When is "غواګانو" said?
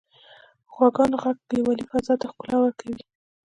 0.73-1.17